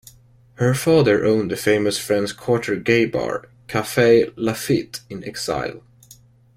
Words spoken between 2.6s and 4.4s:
gay bar, Cafe